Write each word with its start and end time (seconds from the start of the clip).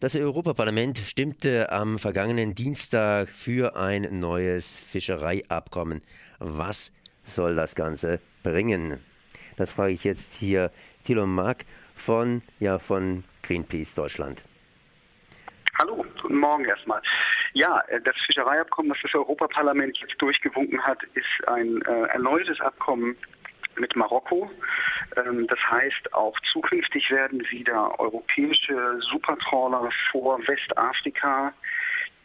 Das 0.00 0.14
Europaparlament 0.14 0.96
stimmte 0.98 1.72
am 1.72 1.98
vergangenen 1.98 2.54
Dienstag 2.54 3.28
für 3.28 3.74
ein 3.74 4.20
neues 4.20 4.78
Fischereiabkommen. 4.78 6.02
Was 6.38 6.92
soll 7.24 7.56
das 7.56 7.74
Ganze 7.74 8.20
bringen? 8.44 9.00
Das 9.56 9.72
frage 9.72 9.94
ich 9.94 10.04
jetzt 10.04 10.34
hier 10.34 10.70
Thilo 11.02 11.26
Mark 11.26 11.64
von, 11.96 12.42
ja, 12.60 12.78
von 12.78 13.24
Greenpeace 13.42 13.96
Deutschland. 13.96 14.44
Hallo, 15.80 16.06
guten 16.22 16.36
Morgen 16.36 16.64
erstmal. 16.64 17.02
Ja, 17.54 17.80
äh, 17.88 18.00
das 18.00 18.14
Fischereiabkommen, 18.24 18.90
das 18.90 18.98
das 19.02 19.14
Europaparlament 19.14 19.98
jetzt 19.98 20.14
durchgewunken 20.22 20.80
hat, 20.80 21.02
ist 21.14 21.48
ein 21.48 21.82
äh, 21.82 22.02
erneutes 22.12 22.60
Abkommen 22.60 23.16
mit 23.80 23.96
Marokko. 23.96 24.48
Ähm, 25.16 25.46
das 25.46 25.58
heißt, 25.70 26.14
auch 26.14 26.38
zukünftig 26.52 27.10
werden 27.10 27.42
wieder 27.50 27.98
europäische 27.98 29.00
Supertrawler 29.00 29.90
vor 30.10 30.38
Westafrika 30.46 31.52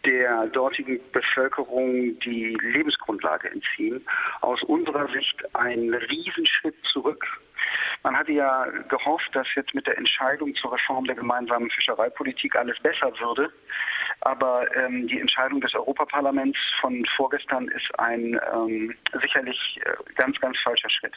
der 0.06 0.48
dortigen 0.48 1.00
Bevölkerung 1.12 2.20
die 2.20 2.58
Lebensgrundlage 2.62 3.50
entziehen. 3.50 4.06
Aus 4.42 4.62
unserer 4.64 5.08
Sicht 5.08 5.56
ein 5.56 5.94
Riesenschritt 5.94 6.76
zurück. 6.92 7.26
Man 8.04 8.18
hatte 8.18 8.34
ja 8.34 8.66
gehofft, 8.90 9.30
dass 9.34 9.48
jetzt 9.56 9.74
mit 9.74 9.88
der 9.88 9.98
Entscheidung 9.98 10.54
zur 10.56 10.74
Reform 10.74 11.06
der 11.06 11.16
gemeinsamen 11.16 11.70
Fischereipolitik 11.70 12.56
alles 12.56 12.78
besser 12.80 13.18
würde. 13.20 13.50
Aber 14.22 14.66
ähm, 14.76 15.08
die 15.08 15.20
Entscheidung 15.20 15.62
des 15.62 15.74
Europaparlaments 15.74 16.60
von 16.82 17.06
vorgestern 17.16 17.70
ist 17.70 18.00
ein 18.00 18.40
ähm, 18.54 18.96
sicherlich 19.22 19.80
äh, 19.86 20.14
ganz, 20.16 20.40
ganz 20.40 20.58
falscher 20.60 20.90
Schritt. 20.90 21.14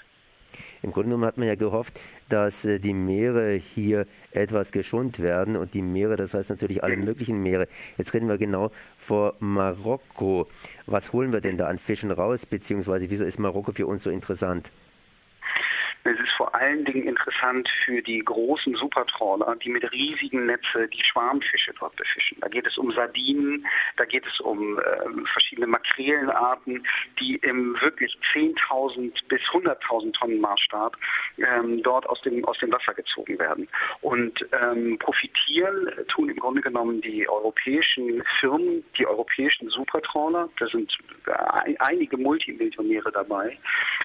Im 0.83 0.93
Grunde 0.93 1.09
genommen 1.09 1.25
hat 1.25 1.39
man 1.39 1.49
ja 1.49 1.55
gehofft, 1.55 1.99
dass 2.29 2.65
äh, 2.65 2.79
die 2.79 2.95
Meere 2.95 3.55
hier 3.55 4.07
etwas 4.31 4.73
geschont 4.73 5.21
werden 5.21 5.57
und 5.57 5.75
die 5.75 5.83
Meere, 5.83 6.17
das 6.17 6.35
heißt 6.35 6.51
natürlich 6.51 6.83
alle 6.83 6.97
möglichen 6.97 7.43
Meere. 7.43 7.69
Jetzt 7.99 8.15
reden 8.15 8.29
wir 8.29 8.39
genau 8.39 8.71
vor 8.99 9.35
Marokko. 9.41 10.47
Was 10.87 11.13
holen 11.13 11.33
wir 11.33 11.41
denn 11.41 11.57
da 11.57 11.67
an 11.67 11.79
Fischen 11.79 12.11
raus, 12.11 12.47
beziehungsweise 12.47 13.11
wieso 13.11 13.25
ist 13.25 13.39
Marokko 13.39 13.73
für 13.73 13.87
uns 13.87 14.03
so 14.03 14.11
interessant? 14.11 14.71
Vor 16.37 16.55
allen 16.55 16.85
Dingen 16.85 17.09
interessant 17.09 17.69
für 17.85 18.03
die 18.03 18.19
großen 18.19 18.75
Supertrawler, 18.75 19.57
die 19.57 19.71
mit 19.71 19.91
riesigen 19.91 20.47
Netze 20.47 20.89
die 20.89 21.03
Schwarmfische 21.03 21.73
dort 21.79 21.97
befischen. 21.97 22.39
Da 22.41 22.49
geht 22.49 22.67
es 22.67 22.77
um 22.77 22.93
Sardinen, 22.93 23.67
da 23.97 24.05
geht 24.05 24.27
es 24.27 24.41
um 24.41 24.79
äh, 24.79 24.83
verschiedene 25.33 25.67
Makrelenarten, 25.67 26.87
die 27.19 27.37
im 27.37 27.77
wirklich 27.81 28.17
10.000 28.35 29.13
bis 29.29 29.41
100.000 29.53 30.13
Tonnen 30.13 30.41
Maßstab 30.41 30.97
ähm, 31.39 31.83
dort 31.83 32.07
aus 32.07 32.21
dem, 32.23 32.45
aus 32.45 32.59
dem 32.59 32.73
Wasser 32.73 32.95
gezogen 32.95 33.39
werden. 33.39 33.69
Und 34.03 34.47
ähm, 34.53 34.99
profitieren 34.99 35.91
tun 36.09 36.29
im 36.29 36.37
Grunde 36.37 36.61
genommen 36.61 37.01
die 37.01 37.29
europäischen 37.29 38.23
Firmen, 38.41 38.85
die 38.99 39.07
europäischen 39.07 39.69
Supertrawler, 39.71 40.49
da 40.59 40.67
sind 40.67 40.97
äh, 41.27 41.75
einige 41.79 42.17
Multimillionäre 42.17 43.11
dabei, 43.13 43.59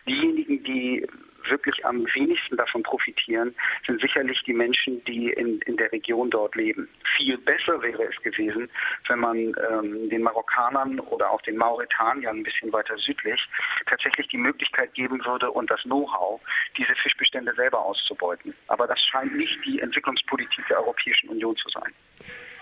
diejenigen, 0.07 0.63
die 0.63 1.07
wirklich 1.49 1.85
am 1.85 2.05
wenigsten 2.13 2.57
davon 2.57 2.83
profitieren, 2.83 3.55
sind 3.85 4.01
sicherlich 4.01 4.41
die 4.43 4.53
Menschen, 4.53 5.03
die 5.05 5.31
in, 5.31 5.59
in 5.61 5.77
der 5.77 5.91
Region 5.91 6.29
dort 6.29 6.55
leben. 6.55 6.89
Viel 7.17 7.37
besser 7.37 7.81
wäre 7.81 8.03
es 8.03 8.21
gewesen, 8.23 8.69
wenn 9.07 9.19
man 9.19 9.37
ähm, 9.37 10.09
den 10.09 10.23
Marokkanern 10.23 10.99
oder 10.99 11.29
auch 11.31 11.41
den 11.41 11.57
Mauretaniern 11.57 12.37
ein 12.37 12.43
bisschen 12.43 12.71
weiter 12.73 12.97
südlich 12.97 13.41
tatsächlich 13.85 14.27
die 14.27 14.37
Möglichkeit 14.37 14.93
geben 14.93 15.23
würde 15.25 15.51
und 15.51 15.69
das 15.69 15.81
Know-how, 15.83 16.41
diese 16.77 16.95
Fischbestände 16.95 17.53
selber 17.55 17.83
auszubeuten. 17.83 18.53
Aber 18.67 18.87
das 18.87 18.99
scheint 19.01 19.35
nicht 19.35 19.57
die 19.65 19.79
Entwicklungspolitik 19.79 20.65
der 20.67 20.79
Europäischen 20.79 21.29
Union 21.29 21.55
zu 21.57 21.69
sein. 21.69 21.93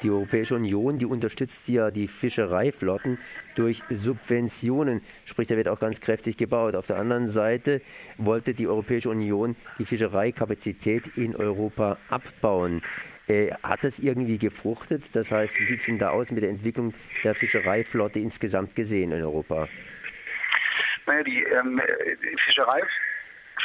Die 0.01 0.09
Europäische 0.09 0.55
Union, 0.55 0.97
die 0.97 1.05
unterstützt 1.05 1.67
ja 1.67 1.91
die 1.91 2.07
Fischereiflotten 2.07 3.17
durch 3.55 3.83
Subventionen, 3.89 5.01
sprich, 5.25 5.47
da 5.47 5.57
wird 5.57 5.67
auch 5.67 5.79
ganz 5.79 5.99
kräftig 5.99 6.37
gebaut. 6.37 6.75
Auf 6.75 6.87
der 6.87 6.97
anderen 6.97 7.27
Seite 7.27 7.81
wollte 8.17 8.53
die 8.53 8.67
Europäische 8.67 9.09
Union 9.09 9.57
die 9.77 9.85
Fischereikapazität 9.85 11.17
in 11.17 11.35
Europa 11.35 11.97
abbauen. 12.09 12.81
Äh, 13.27 13.51
hat 13.61 13.83
das 13.83 13.99
irgendwie 13.99 14.37
gefruchtet? 14.37 15.03
Das 15.13 15.31
heißt, 15.31 15.59
wie 15.59 15.65
sieht 15.65 15.79
es 15.79 15.85
denn 15.85 15.99
da 15.99 16.09
aus 16.11 16.31
mit 16.31 16.43
der 16.43 16.49
Entwicklung 16.49 16.93
der 17.23 17.35
Fischereiflotte 17.35 18.19
insgesamt 18.19 18.75
gesehen 18.75 19.11
in 19.11 19.21
Europa? 19.21 19.67
Naja, 21.05 21.23
die 21.23 21.43
ähm, 21.43 21.81
Fischerei 22.45 22.81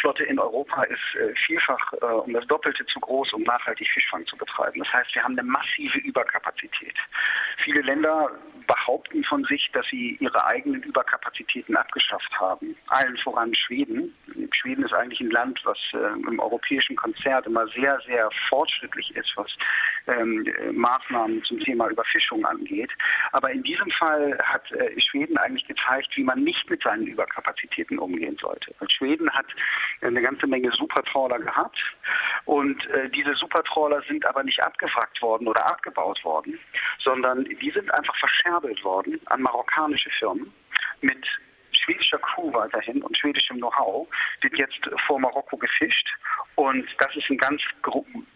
Fischflotte 0.05 0.25
in 0.25 0.39
Europa 0.39 0.83
ist 0.83 1.01
äh, 1.19 1.33
vielfach 1.47 1.93
äh, 1.95 2.05
um 2.05 2.33
das 2.35 2.47
Doppelte 2.47 2.85
zu 2.87 3.01
groß, 3.01 3.33
um 3.33 3.43
nachhaltig 3.43 3.89
Fischfang 3.89 4.27
zu 4.27 4.37
betreiben. 4.37 4.81
Das 4.81 4.93
heißt, 4.93 5.15
wir 5.15 5.25
haben 5.25 5.39
eine 5.39 5.49
massive 5.49 5.99
Überkapazität. 5.99 6.95
Viele 7.65 7.81
Länder 7.81 8.31
behaupten 8.67 9.25
von 9.25 9.45
sich, 9.45 9.71
dass 9.73 9.87
sie 9.91 10.19
ihre 10.21 10.45
eigenen 10.47 10.83
Überkapazitäten 10.83 11.75
abgeschafft 11.75 12.31
haben. 12.39 12.77
Allen 12.89 13.17
voran 13.19 13.55
Schweden. 13.55 14.15
Schweden 14.53 14.85
ist 14.85 14.93
eigentlich 14.93 15.21
ein 15.21 15.31
Land, 15.31 15.61
was 15.65 15.79
äh, 15.93 16.13
im 16.15 16.39
europäischen 16.39 16.97
Konzert 16.97 17.47
immer 17.47 17.67
sehr, 17.69 17.99
sehr 18.07 18.29
fortschrittlich 18.49 19.15
ist, 19.17 19.33
was 19.37 19.51
ähm, 20.07 20.47
Maßnahmen 20.73 21.43
zum 21.45 21.61
Thema 21.61 21.89
Überfischung 21.89 22.45
angeht. 22.45 22.91
Aber 23.33 23.51
in 23.51 23.63
diesem 23.63 23.91
Fall 23.91 24.39
hat 24.43 24.71
äh, 24.73 25.01
Schweden 25.01 25.37
eigentlich 25.39 25.67
gezeigt, 25.67 26.09
wie 26.17 26.25
man 26.25 26.43
nicht 26.43 26.69
mit 26.69 26.83
seinen 26.83 27.07
Überkapazitäten 27.07 27.99
umgehen 27.99 28.37
sollte. 28.41 28.75
Weil 28.79 28.91
Schweden 28.91 29.31
hat 29.31 29.47
eine 30.03 30.21
ganze 30.21 30.47
Menge 30.47 30.71
Supertrawler 30.73 31.39
gehabt 31.39 31.79
und 32.45 32.85
äh, 32.87 33.09
diese 33.11 33.35
Supertrawler 33.35 34.03
sind 34.09 34.27
aber 34.27 34.43
nicht 34.43 34.63
abgewrackt 34.63 35.21
worden 35.23 35.49
oder 35.49 35.67
abgebaut 35.67 36.23
worden, 36.25 36.59
sondern 37.03 37.45
die 37.45 37.71
sind 37.71 37.93
einfach 37.95 38.17
verscherbelt 38.17 38.83
worden 38.85 39.21
an 39.27 39.43
marokkanische 39.43 40.11
Firmen 40.19 40.53
mit 41.01 41.27
schwedischer 41.85 42.19
Crew 42.19 42.53
weiterhin 42.53 43.03
und 43.03 43.17
schwedischem 43.17 43.59
Know-how 43.59 44.09
wird 44.41 44.57
jetzt 44.57 44.81
vor 45.07 45.19
Marokko 45.19 45.57
gefischt. 45.57 46.09
Und 46.57 46.87
das 46.99 47.15
ist 47.17 47.29
ein 47.31 47.39
ganz 47.39 47.61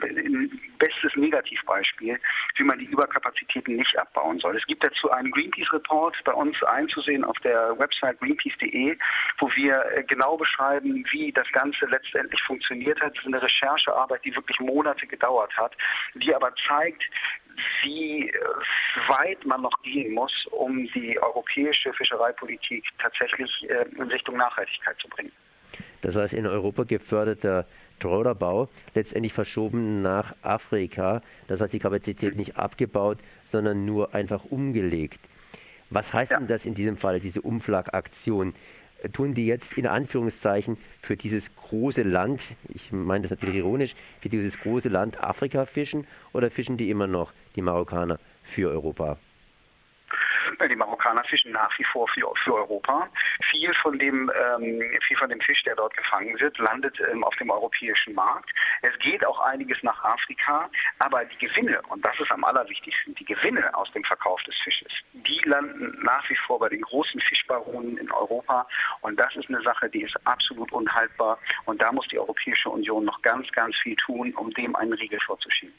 ein 0.02 0.50
bestes 0.78 1.14
Negativbeispiel, 1.16 2.18
wie 2.56 2.64
man 2.64 2.78
die 2.78 2.86
Überkapazitäten 2.86 3.76
nicht 3.76 3.96
abbauen 3.98 4.38
soll. 4.38 4.56
Es 4.56 4.66
gibt 4.66 4.84
dazu 4.84 5.10
einen 5.10 5.30
Greenpeace-Report 5.30 6.16
bei 6.24 6.32
uns 6.32 6.60
einzusehen 6.64 7.24
auf 7.24 7.38
der 7.40 7.78
Website 7.78 8.18
greenpeace.de, 8.20 8.96
wo 9.38 9.50
wir 9.54 9.84
äh, 9.94 10.02
genau 10.04 10.36
beschreiben, 10.36 11.04
wie 11.10 11.32
das 11.32 11.46
Ganze 11.52 11.86
letztendlich 11.86 12.40
funktioniert 12.42 13.00
hat. 13.00 13.16
Das 13.16 13.24
ist 13.24 13.26
eine 13.26 13.42
Recherchearbeit, 13.42 14.24
die 14.24 14.34
wirklich 14.34 14.58
Monate 14.60 15.06
gedauert 15.06 15.56
hat, 15.56 15.76
die 16.14 16.34
aber 16.34 16.52
zeigt, 16.66 17.04
wie 17.82 18.32
weit 19.08 19.44
man 19.44 19.62
noch 19.62 19.82
gehen 19.82 20.14
muss, 20.14 20.32
um 20.50 20.88
die 20.94 21.18
europäische 21.20 21.92
Fischereipolitik 21.92 22.84
tatsächlich 23.00 23.50
äh, 23.68 23.84
in 23.96 24.08
Richtung 24.08 24.36
Nachhaltigkeit 24.36 24.96
zu 25.00 25.08
bringen. 25.08 25.32
Das 26.00 26.16
heißt, 26.16 26.34
in 26.34 26.46
Europa 26.46 26.84
geförderter 26.84 27.66
Trawlerbau 27.98 28.68
letztendlich 28.94 29.32
verschoben 29.32 30.02
nach 30.02 30.34
Afrika. 30.42 31.22
Das 31.46 31.60
heißt, 31.60 31.72
die 31.72 31.78
Kapazität 31.78 32.36
nicht 32.36 32.56
abgebaut, 32.56 33.18
sondern 33.44 33.84
nur 33.84 34.14
einfach 34.14 34.44
umgelegt. 34.44 35.20
Was 35.90 36.12
heißt 36.12 36.32
ja. 36.32 36.38
denn 36.38 36.46
das 36.46 36.66
in 36.66 36.74
diesem 36.74 36.96
Fall, 36.96 37.18
diese 37.18 37.40
Umflagaktion? 37.40 38.54
Tun 39.12 39.34
die 39.34 39.46
jetzt 39.46 39.74
in 39.74 39.86
Anführungszeichen 39.86 40.76
für 41.00 41.16
dieses 41.16 41.54
große 41.54 42.02
Land, 42.02 42.42
ich 42.68 42.92
meine 42.92 43.22
das 43.22 43.30
natürlich 43.30 43.56
ironisch, 43.56 43.94
für 44.20 44.28
dieses 44.28 44.58
große 44.58 44.88
Land 44.88 45.22
Afrika 45.22 45.66
fischen 45.66 46.06
oder 46.32 46.50
fischen 46.50 46.76
die 46.76 46.90
immer 46.90 47.06
noch, 47.06 47.32
die 47.56 47.62
Marokkaner, 47.62 48.18
für 48.42 48.70
Europa? 48.70 49.18
Die 50.68 50.76
Marokkaner 50.76 51.24
fischen 51.24 51.52
nach 51.52 51.76
wie 51.78 51.84
vor 51.84 52.08
für, 52.08 52.32
für 52.44 52.54
Europa. 52.54 53.08
Viel 53.50 53.72
von 53.74 53.98
dem 53.98 54.30
ähm, 54.34 54.82
viel 55.06 55.16
von 55.16 55.28
dem 55.28 55.40
Fisch, 55.40 55.62
der 55.62 55.76
dort 55.76 55.96
gefangen 55.96 56.38
wird, 56.40 56.58
landet 56.58 56.98
ähm, 57.10 57.24
auf 57.24 57.34
dem 57.36 57.50
europäischen 57.50 58.14
Markt. 58.14 58.50
Es 58.82 58.98
geht 58.98 59.24
auch 59.26 59.40
einiges 59.40 59.82
nach 59.82 60.02
Afrika, 60.04 60.70
aber 60.98 61.24
die 61.24 61.46
Gewinne 61.46 61.80
und 61.88 62.04
das 62.04 62.18
ist 62.20 62.30
am 62.30 62.44
allerwichtigsten, 62.44 63.14
die 63.14 63.24
Gewinne 63.24 63.74
aus 63.74 63.90
dem 63.92 64.04
Verkauf 64.04 64.42
des 64.44 64.54
Fisches, 64.62 64.92
die 65.12 65.40
landen 65.44 65.98
nach 66.02 66.28
wie 66.28 66.36
vor 66.46 66.58
bei 66.58 66.68
den 66.68 66.82
großen 66.82 67.20
Fischbaronen 67.20 67.98
in 67.98 68.10
Europa 68.10 68.66
und 69.00 69.18
das 69.18 69.34
ist 69.36 69.48
eine 69.48 69.62
Sache, 69.62 69.88
die 69.88 70.02
ist 70.02 70.14
absolut 70.26 70.70
unhaltbar 70.72 71.38
und 71.64 71.80
da 71.80 71.92
muss 71.92 72.06
die 72.08 72.18
Europäische 72.18 72.70
Union 72.70 73.04
noch 73.04 73.20
ganz, 73.22 73.50
ganz 73.52 73.76
viel 73.82 73.96
tun, 73.96 74.34
um 74.34 74.50
dem 74.50 74.76
einen 74.76 74.92
Riegel 74.92 75.20
vorzuschieben. 75.20 75.74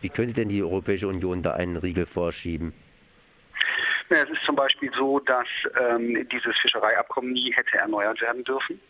Wie 0.00 0.08
könnte 0.08 0.34
denn 0.34 0.48
die 0.48 0.62
Europäische 0.62 1.08
Union 1.08 1.42
da 1.42 1.52
einen 1.52 1.76
Riegel 1.76 2.06
vorschieben? 2.06 2.72
Es 4.12 4.28
ist 4.28 4.42
zum 4.44 4.56
Beispiel 4.56 4.90
so, 4.96 5.20
dass 5.20 5.46
ähm, 5.78 6.28
dieses 6.32 6.56
Fischereiabkommen 6.60 7.32
nie 7.32 7.52
hätte 7.54 7.78
erneuert 7.78 8.20
werden 8.20 8.42
dürfen. 8.42 8.80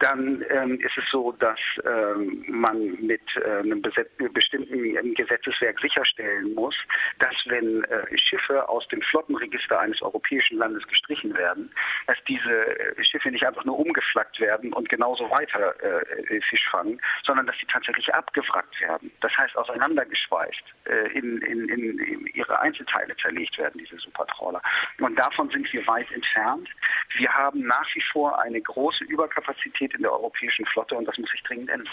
Dann 0.00 0.44
ähm, 0.50 0.80
ist 0.80 0.96
es 0.96 1.04
so, 1.10 1.32
dass 1.32 1.58
ähm, 1.84 2.44
man 2.48 2.94
mit 3.00 3.22
äh, 3.36 3.58
einem 3.60 3.82
bestimmten 3.82 5.14
Gesetzeswerk 5.14 5.80
sicherstellen 5.80 6.54
muss, 6.54 6.76
dass 7.18 7.34
wenn 7.46 7.84
äh, 7.84 8.18
Schiffe 8.18 8.68
aus 8.68 8.86
dem 8.88 9.00
Flottenregister 9.02 9.78
eines 9.80 10.02
europäischen 10.02 10.58
Landes 10.58 10.86
gestrichen 10.86 11.34
werden, 11.34 11.70
dass 12.06 12.16
diese 12.28 12.50
äh, 12.50 13.04
Schiffe 13.04 13.30
nicht 13.30 13.46
einfach 13.46 13.64
nur 13.64 13.78
umgeflaggt 13.78 14.40
werden 14.40 14.72
und 14.72 14.88
genauso 14.88 15.30
weiter 15.30 15.74
äh, 15.82 16.40
Fisch 16.42 16.68
fangen, 16.70 17.00
sondern 17.24 17.46
dass 17.46 17.56
sie 17.58 17.66
tatsächlich 17.66 18.12
abgewrackt 18.14 18.80
werden. 18.80 19.10
Das 19.20 19.36
heißt 19.36 19.56
auseinandergeschweißt, 19.56 20.62
äh, 20.84 21.18
in, 21.18 21.38
in, 21.42 21.68
in 21.68 22.26
ihre 22.34 22.58
Einzelteile 22.60 23.16
zerlegt 23.16 23.56
werden, 23.58 23.78
diese 23.78 23.96
Supertrawler. 23.98 24.60
Und 25.00 25.18
davon 25.18 25.48
sind 25.50 25.72
wir 25.72 25.86
weit 25.86 26.10
entfernt. 26.12 26.68
Wir 27.16 27.32
haben 27.32 27.62
nach 27.62 27.86
wie 27.94 28.02
vor 28.12 28.40
eine 28.42 28.60
große 28.60 29.04
Überkapazität 29.04 29.53
in 29.80 30.02
der 30.02 30.12
europäischen 30.12 30.64
Flotte 30.66 30.94
und 30.94 31.06
das 31.06 31.16
muss 31.18 31.30
sich 31.30 31.42
dringend 31.42 31.70
ändern. 31.70 31.88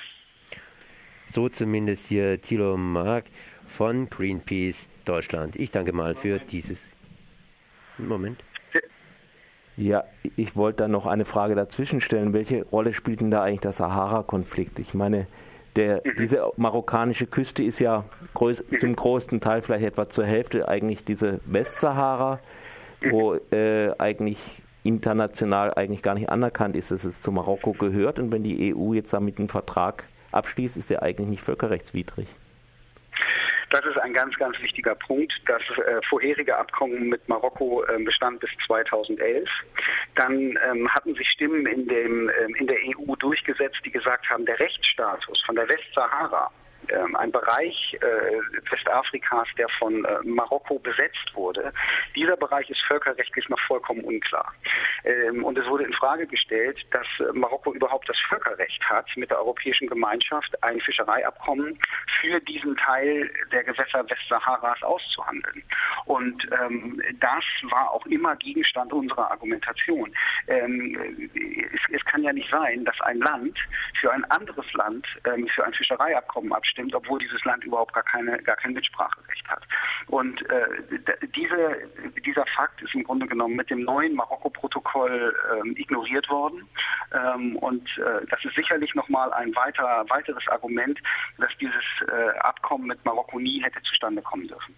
So 1.25 1.49
zumindest 1.49 2.07
hier 2.07 2.41
Thilo 2.41 2.75
Mark 2.77 3.25
von 3.65 4.09
Greenpeace 4.09 4.89
Deutschland. 5.05 5.55
Ich 5.55 5.71
danke 5.71 5.93
mal 5.93 6.15
für 6.15 6.39
dieses 6.39 6.81
Moment. 7.97 8.43
Ja, 9.77 10.03
ich 10.35 10.55
wollte 10.55 10.83
da 10.83 10.87
noch 10.87 11.05
eine 11.05 11.25
Frage 11.25 11.55
dazwischen 11.55 12.01
stellen. 12.01 12.33
Welche 12.33 12.65
Rolle 12.65 12.93
spielt 12.93 13.21
denn 13.21 13.31
da 13.31 13.43
eigentlich 13.43 13.61
der 13.61 13.71
Sahara-Konflikt? 13.71 14.79
Ich 14.79 14.93
meine, 14.93 15.27
der, 15.75 16.01
mhm. 16.03 16.15
diese 16.17 16.51
marokkanische 16.57 17.25
Küste 17.25 17.63
ist 17.63 17.79
ja 17.79 18.03
groß, 18.33 18.65
mhm. 18.69 18.77
zum 18.77 18.95
größten 18.95 19.39
Teil, 19.39 19.61
vielleicht 19.61 19.85
etwa 19.85 20.09
zur 20.09 20.25
Hälfte, 20.25 20.67
eigentlich 20.67 21.05
diese 21.05 21.39
Westsahara, 21.45 22.39
mhm. 23.01 23.11
wo 23.11 23.35
äh, 23.51 23.93
eigentlich 23.97 24.37
international 24.83 25.73
eigentlich 25.73 26.01
gar 26.01 26.15
nicht 26.15 26.29
anerkannt 26.29 26.75
ist, 26.75 26.91
dass 26.91 27.03
es 27.03 27.21
zu 27.21 27.31
Marokko 27.31 27.73
gehört. 27.73 28.19
Und 28.19 28.31
wenn 28.31 28.43
die 28.43 28.75
EU 28.75 28.93
jetzt 28.93 29.13
damit 29.13 29.37
einen 29.39 29.49
Vertrag 29.49 30.05
abschließt, 30.31 30.77
ist 30.77 30.89
der 30.89 31.03
eigentlich 31.03 31.27
nicht 31.27 31.41
völkerrechtswidrig. 31.41 32.27
Das 33.71 33.85
ist 33.85 33.97
ein 33.99 34.13
ganz, 34.13 34.35
ganz 34.35 34.59
wichtiger 34.61 34.95
Punkt. 34.95 35.31
Das 35.45 35.61
äh, 35.61 36.01
vorherige 36.09 36.57
Abkommen 36.57 37.07
mit 37.07 37.27
Marokko 37.29 37.85
äh, 37.85 38.03
bestand 38.03 38.41
bis 38.41 38.49
2011. 38.67 39.47
Dann 40.15 40.59
ähm, 40.69 40.89
hatten 40.89 41.15
sich 41.15 41.29
Stimmen 41.29 41.65
in, 41.65 41.87
dem, 41.87 42.29
ähm, 42.29 42.55
in 42.55 42.67
der 42.67 42.75
EU 42.75 43.15
durchgesetzt, 43.15 43.79
die 43.85 43.91
gesagt 43.91 44.29
haben, 44.29 44.45
der 44.45 44.59
Rechtsstatus 44.59 45.41
von 45.45 45.55
der 45.55 45.69
Westsahara 45.69 46.51
ähm, 46.91 47.15
ein 47.15 47.31
Bereich 47.31 47.97
äh, 48.01 48.71
Westafrikas, 48.71 49.47
der 49.57 49.67
von 49.79 50.05
äh, 50.05 50.17
Marokko 50.23 50.79
besetzt 50.79 51.33
wurde. 51.33 51.73
Dieser 52.15 52.37
Bereich 52.37 52.69
ist 52.69 52.81
völkerrechtlich 52.87 53.47
noch 53.49 53.59
vollkommen 53.67 54.03
unklar. 54.03 54.53
Ähm, 55.03 55.43
und 55.43 55.57
es 55.57 55.65
wurde 55.67 55.85
in 55.85 55.93
Frage 55.93 56.27
gestellt, 56.27 56.77
dass 56.91 57.07
äh, 57.19 57.31
Marokko 57.33 57.73
überhaupt 57.73 58.07
das 58.09 58.17
Völkerrecht 58.29 58.83
hat, 58.89 59.07
mit 59.15 59.29
der 59.29 59.39
Europäischen 59.39 59.87
Gemeinschaft 59.87 60.61
ein 60.63 60.79
Fischereiabkommen 60.81 61.79
für 62.19 62.39
diesen 62.41 62.75
Teil 62.77 63.29
der 63.51 63.63
Gewässer 63.63 64.09
Westsaharas 64.09 64.81
auszuhandeln. 64.83 65.63
Und 66.05 66.47
ähm, 66.51 67.01
das 67.19 67.43
war 67.69 67.91
auch 67.91 68.05
immer 68.05 68.35
Gegenstand 68.35 68.93
unserer 68.93 69.31
Argumentation. 69.31 70.13
Ähm, 70.47 71.29
es, 71.73 71.81
es, 71.91 72.05
kann 72.05 72.23
ja 72.23 72.33
nicht 72.33 72.49
sein, 72.49 72.83
dass 72.85 72.99
ein 73.01 73.19
Land 73.19 73.57
für 73.99 74.11
ein 74.11 74.23
anderes 74.25 74.71
Land 74.73 75.07
ähm, 75.25 75.47
für 75.53 75.63
ein 75.63 75.73
Fischereiabkommen 75.73 76.51
abstimmt 76.53 76.93
obwohl 76.93 77.19
dieses 77.19 77.43
Land 77.45 77.63
überhaupt 77.63 77.93
gar, 77.93 78.03
keine, 78.03 78.37
gar 78.43 78.55
kein 78.55 78.73
Mitspracherecht 78.73 79.47
hat. 79.47 79.63
Und 80.07 80.41
äh, 80.49 80.65
diese, 81.35 81.77
dieser 82.25 82.45
Fakt 82.55 82.81
ist 82.81 82.93
im 82.93 83.03
Grunde 83.03 83.27
genommen 83.27 83.55
mit 83.55 83.69
dem 83.69 83.83
neuen 83.83 84.15
Marokko-Protokoll 84.15 85.33
ähm, 85.53 85.75
ignoriert 85.77 86.29
worden. 86.29 86.67
Ähm, 87.13 87.55
und 87.57 87.87
äh, 87.97 88.25
das 88.29 88.43
ist 88.45 88.55
sicherlich 88.55 88.93
nochmal 88.95 89.31
ein 89.33 89.55
weiter, 89.55 90.05
weiteres 90.09 90.47
Argument, 90.47 90.99
dass 91.37 91.51
dieses 91.59 91.83
äh, 92.07 92.37
Abkommen 92.39 92.87
mit 92.87 93.03
Marokko 93.05 93.39
nie 93.39 93.61
hätte 93.63 93.81
zustande 93.83 94.21
kommen 94.21 94.47
dürfen. 94.47 94.75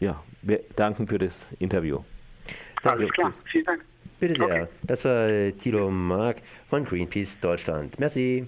Ja, 0.00 0.22
wir 0.42 0.60
danken 0.76 1.08
für 1.08 1.18
das 1.18 1.52
Interview. 1.52 2.02
Alles 2.82 3.10
klar, 3.10 3.32
vielen 3.50 3.64
Dank. 3.64 3.84
Bitte 4.20 4.34
sehr. 4.34 4.46
Okay. 4.46 4.66
Das 4.82 5.04
war 5.04 5.28
Thilo 5.58 5.90
Mark 5.90 6.38
von 6.68 6.84
Greenpeace 6.84 7.38
Deutschland. 7.40 7.98
Merci. 7.98 8.46